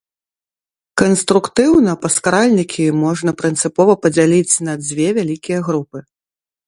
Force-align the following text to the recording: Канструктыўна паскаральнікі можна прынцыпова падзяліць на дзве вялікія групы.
Канструктыўна 1.01 1.91
паскаральнікі 2.07 2.85
можна 3.03 3.31
прынцыпова 3.43 3.93
падзяліць 4.07 4.61
на 4.69 4.73
дзве 4.85 5.07
вялікія 5.19 5.59
групы. 5.69 5.97